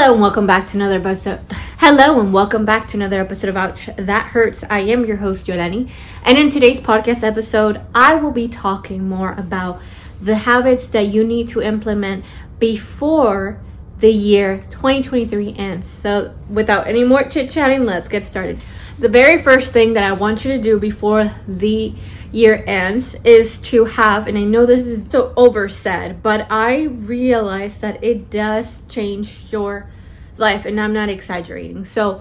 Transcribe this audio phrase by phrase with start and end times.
[0.00, 1.40] Hello and welcome back to another episode.
[1.76, 4.64] Hello and welcome back to another episode of Ouch That Hurts.
[4.64, 5.90] I am your host, Yolani.
[6.24, 9.82] And in today's podcast episode, I will be talking more about
[10.22, 12.24] the habits that you need to implement
[12.58, 13.60] before
[13.98, 15.86] the year 2023 ends.
[15.86, 18.62] So, without any more chit chatting, let's get started.
[19.00, 21.94] The very first thing that I want you to do before the
[22.32, 27.78] year ends is to have, and I know this is so oversaid, but I realize
[27.78, 29.90] that it does change your
[30.36, 31.86] life, and I'm not exaggerating.
[31.86, 32.20] So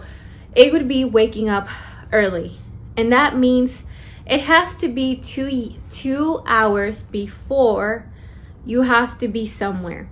[0.55, 1.67] it would be waking up
[2.13, 2.57] early,
[2.95, 3.83] and that means
[4.25, 8.09] it has to be two two hours before
[8.65, 10.09] you have to be somewhere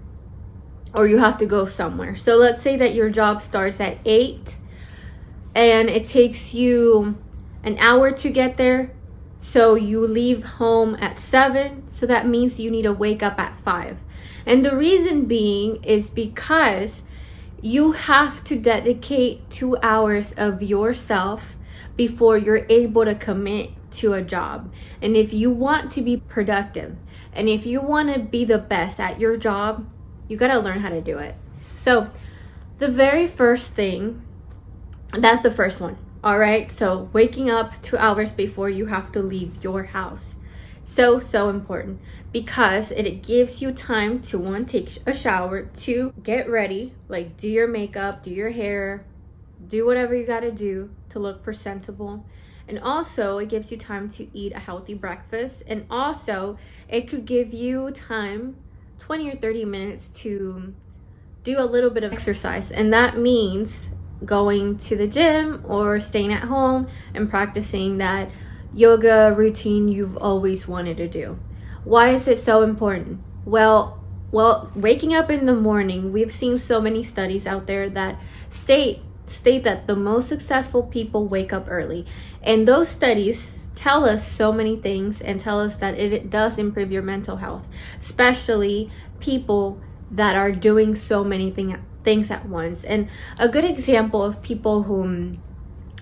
[0.94, 2.18] or you have to go somewhere.
[2.18, 4.58] So let's say that your job starts at 8
[5.58, 7.18] and it takes you
[7.64, 8.92] an hour to get there
[9.40, 13.60] so you leave home at 7, so that means you need to wake up at
[13.62, 13.98] 5.
[14.46, 17.02] And the reason being is because
[17.60, 21.58] you have to dedicate 2 hours of yourself
[21.96, 24.72] before you're able to commit to a job.
[25.02, 26.96] And if you want to be productive
[27.34, 29.90] and if you want to be the best at your job,
[30.28, 31.34] you got to learn how to do it.
[31.62, 32.12] So,
[32.78, 34.22] the very first thing
[35.14, 39.22] that's the first one all right, so waking up two hours before you have to
[39.22, 40.36] leave your house.
[40.84, 46.50] So, so important because it gives you time to one, take a shower, two, get
[46.50, 49.06] ready, like do your makeup, do your hair,
[49.68, 52.26] do whatever you gotta do to look presentable.
[52.68, 55.64] And also, it gives you time to eat a healthy breakfast.
[55.68, 56.58] And also,
[56.90, 58.58] it could give you time
[59.00, 60.74] 20 or 30 minutes to
[61.44, 62.72] do a little bit of exercise.
[62.72, 63.88] And that means
[64.26, 68.30] going to the gym or staying at home and practicing that
[68.74, 71.38] yoga routine you've always wanted to do.
[71.84, 73.20] Why is it so important?
[73.46, 78.20] Well, well, waking up in the morning, we've seen so many studies out there that
[78.50, 82.06] state state that the most successful people wake up early.
[82.42, 86.92] And those studies tell us so many things and tell us that it does improve
[86.92, 87.68] your mental health,
[88.02, 89.82] especially people
[90.12, 92.86] that are doing so many things things at once.
[92.86, 95.34] And a good example of people who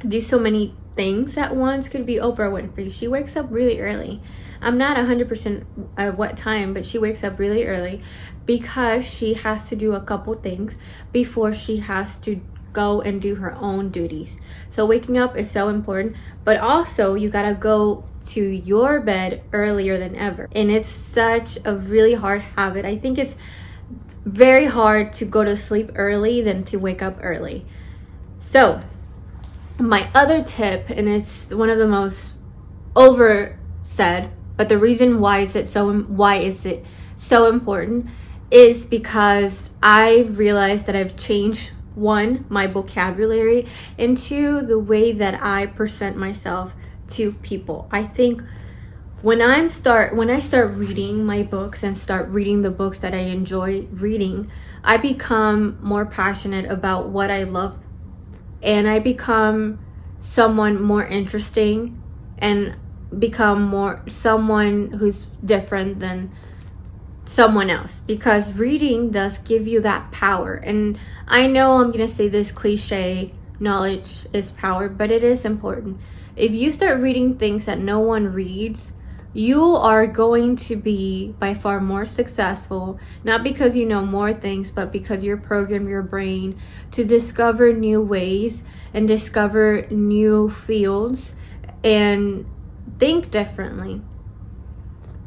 [0.08, 2.92] do so many things at once could be Oprah Winfrey.
[2.92, 4.22] She wakes up really early.
[4.62, 5.66] I'm not 100%
[5.98, 8.04] at what time, but she wakes up really early
[8.46, 10.78] because she has to do a couple things
[11.12, 12.40] before she has to
[12.72, 14.38] go and do her own duties.
[14.70, 19.44] So waking up is so important, but also you got to go to your bed
[19.54, 20.48] earlier than ever.
[20.52, 22.86] And it's such a really hard habit.
[22.86, 23.36] I think it's
[24.26, 27.66] very hard to go to sleep early than to wake up early.
[28.38, 28.82] So,
[29.78, 32.32] my other tip, and it's one of the most
[32.96, 36.86] over said, but the reason why is it so why is it
[37.18, 38.08] so important
[38.50, 45.42] is because I realized that I've changed one my vocabulary and two the way that
[45.42, 46.74] I present myself
[47.10, 47.88] to people.
[47.92, 48.42] I think
[49.26, 53.12] when i'm start when i start reading my books and start reading the books that
[53.16, 54.52] i enjoy reading
[54.84, 57.76] i become more passionate about what i love.
[58.62, 59.80] And i become
[60.20, 62.00] someone more interesting
[62.38, 62.76] and
[63.18, 66.32] become more someone who's different than
[67.26, 68.02] someone else.
[68.06, 70.54] Because reading does give you that power.
[70.54, 75.46] And i know i'm going to say this cliche knowledge is power but it is
[75.46, 76.00] important.
[76.36, 78.92] If you start reading things that no one reads
[79.36, 84.72] you are going to be by far more successful, not because you know more things,
[84.72, 86.58] but because you program your brain
[86.94, 88.64] to discover new ways
[88.94, 91.34] and discover new fields
[91.84, 92.46] and
[92.98, 94.02] think differently.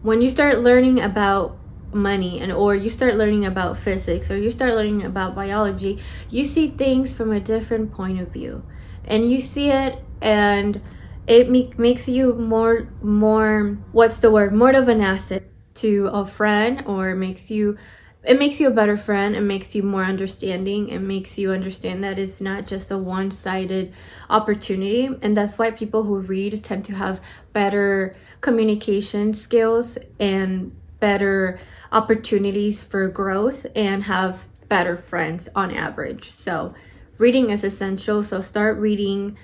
[0.00, 1.58] When you start learning about
[1.92, 5.98] money and or you start learning about physics or you start learning about biology,
[6.30, 8.64] you see things from a different point of view.
[9.04, 10.80] And you see it and
[11.28, 14.52] it make, makes you more more what's the word?
[14.52, 15.44] More of an asset
[15.74, 17.76] to a friend or makes you
[18.24, 22.02] it makes you a better friend it makes you more understanding it makes you understand
[22.02, 23.92] that it's not just a one-sided
[24.30, 25.08] opportunity.
[25.22, 27.20] And that's why people who read tend to have
[27.52, 31.60] better communication skills and better
[31.92, 36.30] opportunities for growth and have better friends on average.
[36.30, 36.74] So
[37.18, 38.22] reading is essential.
[38.22, 39.38] So start reading.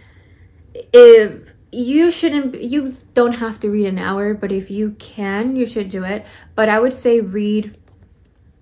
[0.92, 5.66] If you shouldn't you don't have to read an hour but if you can you
[5.66, 6.24] should do it.
[6.54, 7.76] But i would say read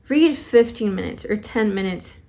[0.08, 2.20] read 15 minutes or 10 minutes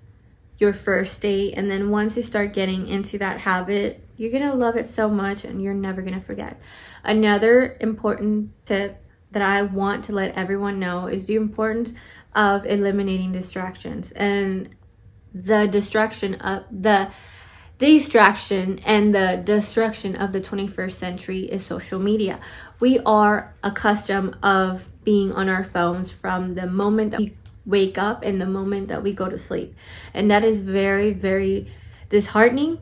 [0.60, 1.52] your first day.
[1.52, 5.44] And then once you start getting into that habit you're gonna love it so much
[5.44, 6.60] and you're never gonna forget.
[7.04, 11.94] Another important tip that i want to let everyone know is the importance
[12.36, 14.12] of eliminating distractions.
[14.12, 14.70] And
[15.34, 17.10] the distraction of the
[17.84, 22.40] distraction and the destruction of the 21st century is social media.
[22.80, 27.36] We are accustomed of being on our phones from the moment that we
[27.66, 29.76] wake up and the moment that we go to sleep.
[30.14, 31.68] And that is very very
[32.08, 32.80] disheartening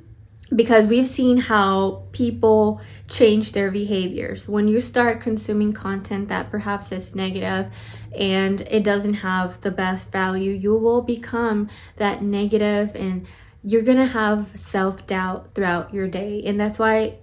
[0.56, 4.48] because we've seen how people change their behaviors.
[4.48, 7.74] When you start consuming content that perhaps is negative
[8.16, 13.26] and it doesn't have the best value, you will become that negative and
[13.64, 16.42] you're gonna have self doubt throughout your day.
[16.46, 17.18] And that's why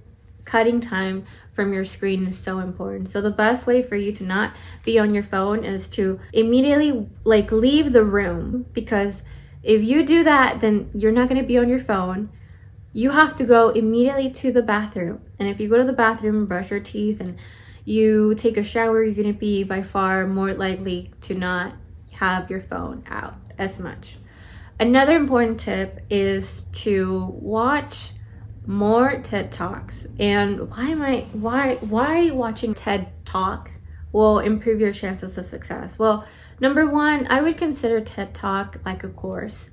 [0.44, 3.08] cutting time from your screen is so important.
[3.08, 4.54] So the best way for you to not
[4.84, 9.22] be on your phone is to immediately like leave the room because
[9.62, 12.30] if you do that, then you're not going to be on your phone.
[12.92, 15.20] You have to go immediately to the bathroom.
[15.38, 17.38] And if you go to the bathroom and brush your teeth and
[17.84, 21.74] you take a shower, you're going to be by far more likely to not
[22.12, 24.16] have your phone out as much.
[24.80, 28.12] Another important tip is to watch
[28.64, 30.06] more TED Talks.
[30.20, 33.72] And why am I why why watching TED Talk
[34.12, 35.98] will improve your chances of success?
[35.98, 36.26] Well,
[36.60, 39.68] number 1, I would consider TED Talk like a course.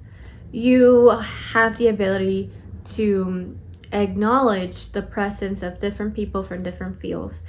[0.52, 1.10] You
[1.52, 2.52] have the ability
[2.96, 3.56] to
[3.92, 7.44] acknowledge the presence of different people from different fields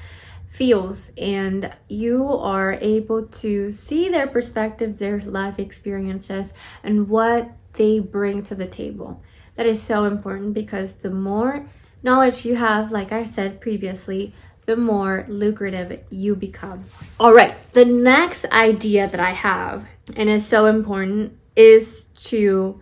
[0.56, 7.98] feels and you are able to see their perspectives, their life experiences, and what they
[7.98, 9.22] bring to the table.
[9.56, 11.66] That is so important because the more
[12.02, 14.32] knowledge you have, like I said previously,
[14.64, 16.86] the more lucrative you become.
[17.20, 19.86] All right, the next idea that I have,
[20.16, 22.80] and is so important, is to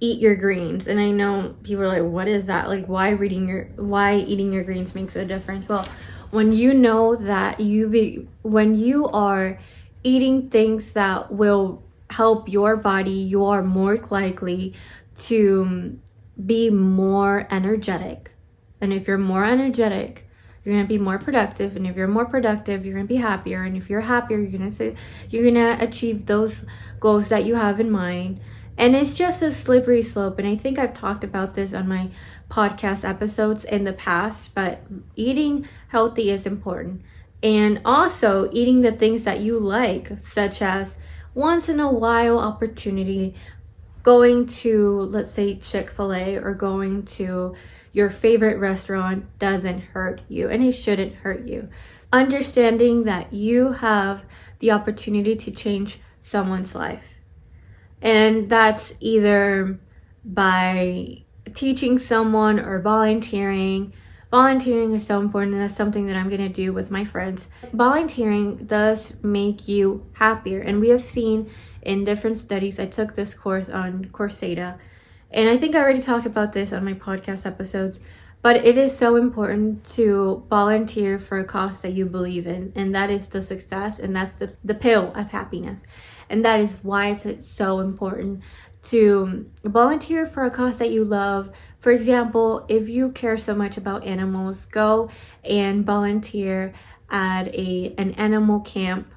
[0.00, 0.86] eat your greens.
[0.86, 2.68] And I know people are like, what is that?
[2.68, 5.68] Like, why reading your, why eating your greens makes a difference?
[5.68, 5.86] Well,
[6.30, 9.58] when you know that you be when you are
[10.02, 14.74] eating things that will help your body you are more likely
[15.16, 15.98] to
[16.46, 18.32] be more energetic.
[18.80, 20.24] And if you're more energetic
[20.64, 21.76] you're going to be more productive.
[21.76, 23.62] And if you're more productive you're going to be happier.
[23.62, 24.94] And if you're happier you're to say
[25.30, 26.64] you're going to achieve those
[27.00, 28.40] goals that you have in mind
[28.78, 32.08] and it's just a slippery slope and i think i've talked about this on my
[32.48, 34.80] podcast episodes in the past, but
[35.16, 37.02] eating healthy is important.
[37.42, 40.96] And also eating the things that you like, such as
[41.34, 43.34] once in a while opportunity
[44.02, 47.54] going to, let's say, Chick fil A or going to
[47.92, 51.68] your favorite restaurant doesn't hurt you and it shouldn't hurt you.
[52.12, 54.24] Understanding that you have
[54.60, 57.17] the opportunity to change someone's life.
[58.00, 59.78] And that's either
[60.24, 61.24] by
[61.54, 63.92] teaching someone or volunteering.
[64.30, 67.48] Volunteering is so important, and that's something that I'm going to do with my friends.
[67.72, 71.50] Volunteering does make you happier, and we have seen
[71.82, 72.78] in different studies.
[72.78, 74.78] I took this course on Coursera,
[75.30, 78.00] and I think I already talked about this on my podcast episodes.
[78.40, 82.94] But it is so important to volunteer for a cause that you believe in, and
[82.94, 85.84] that is the success, and that's the, the pill of happiness.
[86.30, 88.42] And that is why it's so important
[88.84, 91.50] to volunteer for a cause that you love.
[91.80, 95.10] For example, if you care so much about animals, go
[95.44, 96.74] and volunteer
[97.10, 99.12] at a an animal camp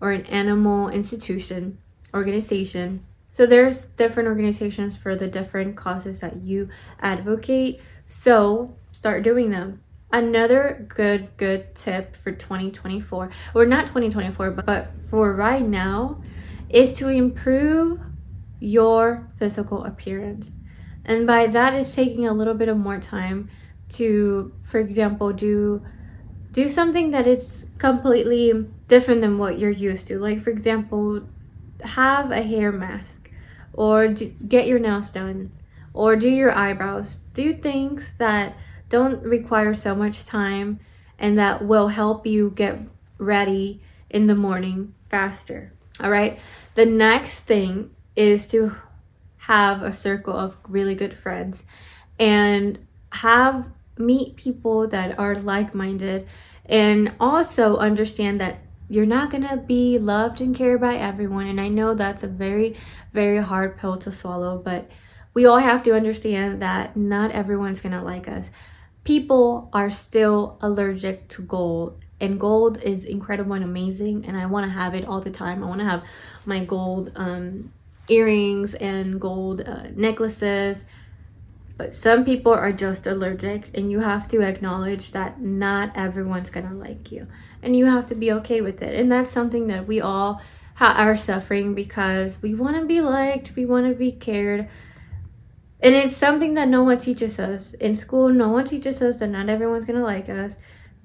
[0.00, 1.78] or an animal institution
[2.12, 3.04] organization.
[3.34, 6.68] So there's different organizations for the different causes that you
[7.00, 7.80] advocate.
[8.04, 9.80] So start doing them.
[10.12, 16.22] Another good good tip for 2024 or not 2024 but, for right now
[16.70, 17.98] is to improve
[18.60, 20.54] your physical appearance.
[21.04, 23.50] And by that is taking a little bit of more time
[23.94, 25.84] to, for example, do
[26.52, 30.20] do something that is completely different than what you're used to.
[30.20, 31.26] Like for example,
[31.84, 33.30] have a hair mask
[33.72, 35.52] or do, get your nails done
[35.92, 37.16] or do your eyebrows.
[37.34, 38.56] Do things that
[38.88, 40.80] don't require so much time
[41.18, 42.78] and that will help you get
[43.18, 45.72] ready in the morning faster.
[46.00, 46.38] All right.
[46.74, 48.74] The next thing is to
[49.36, 51.64] have a circle of really good friends
[52.18, 52.78] and
[53.10, 56.26] have meet people that are like-minded
[56.66, 61.68] and also understand that you're not to be loved and cared by everyone and I
[61.68, 62.76] know that's a very
[63.12, 64.90] very hard pill to swallow but
[65.34, 68.50] we all have to understand that not everyone's to like us.
[69.02, 74.64] People are still allergic to gold and gold is incredible and amazing and I want
[74.64, 75.62] to have it all the time.
[75.62, 76.04] I want to have
[76.46, 77.72] my gold um
[78.08, 80.84] earrings and gold uh, necklaces.
[81.76, 86.74] But some people are just allergic, and you have to acknowledge that not everyone's gonna
[86.74, 87.26] like you,
[87.62, 88.94] and you have to be okay with it.
[88.94, 90.40] And that's something that we all
[90.74, 94.68] ha- are suffering because we want to be liked, we want to be cared,
[95.80, 97.74] And it's something that no one teaches us.
[97.74, 100.56] In school, no one teaches us that not everyone's to like us.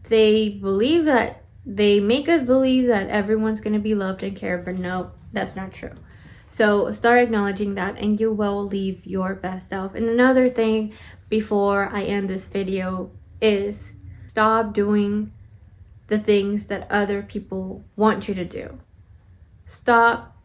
[0.04, 4.66] They believe that, they make us believe that everyone's going to be loved and cared,
[4.66, 5.92] but no, that's not true.
[6.50, 9.96] So start acknowledging that and you will leave your best self.
[9.96, 10.94] And another thing
[11.30, 13.94] before I end this video is
[14.28, 15.32] stop doing
[16.08, 18.80] the things that other people want you to do.
[19.66, 20.36] Stop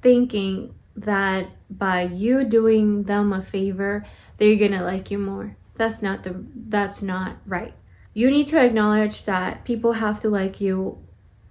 [0.00, 5.56] thinking that by you doing them a favor, they're to like you more.
[5.74, 7.74] That's not the that's not right.
[8.14, 10.98] You need to acknowledge that people have to like you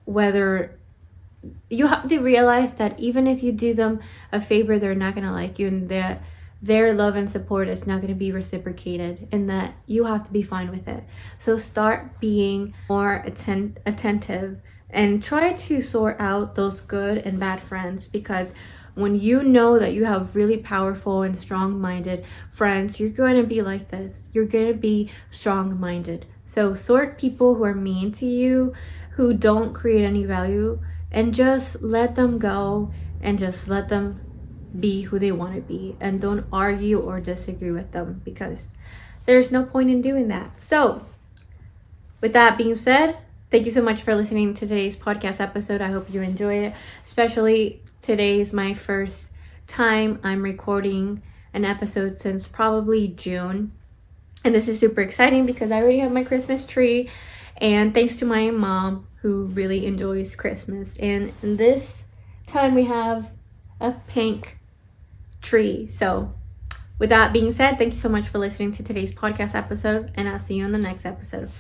[0.06, 0.77] whether
[1.70, 4.00] you have to realize that even if you do them
[4.32, 6.22] a favor, they're not gonna like you, and that
[6.62, 10.34] their love and support is not going to be reciprocated and that you have to
[10.34, 11.04] be fine with it
[11.38, 17.62] so start being more atten- attentive and try to sort out those good and bad
[17.62, 18.56] friends because
[18.96, 23.44] when you know that you have really powerful and strong minded friends, you're going to
[23.44, 24.26] be like this.
[24.34, 26.26] You're going to be strong minded.
[26.48, 28.74] So, sort people who are mean to you,
[29.12, 30.80] who don't create any value,
[31.18, 34.22] and just let them go and just let them
[34.80, 38.68] be who they want to be and don't argue or disagree with them because
[39.26, 40.62] there's no point in doing that.
[40.62, 41.04] So,
[42.22, 43.18] with that being said,
[43.50, 45.82] thank you so much for listening to today's podcast episode.
[45.82, 46.76] I hope you enjoyed it.
[47.04, 49.32] Especially today is my first
[49.66, 53.72] time I'm recording an episode since probably June.
[54.46, 57.10] And this is super exciting because I already have my Christmas tree.
[57.60, 60.98] And thanks to my mom who really enjoys Christmas.
[61.00, 62.04] And this
[62.48, 63.32] time we have
[63.80, 64.58] a pink
[65.42, 65.88] tree.
[65.88, 66.34] So,
[67.00, 70.28] with that being said, thank you so much for listening to today's podcast episode, and
[70.28, 71.52] I'll see you in the next episode.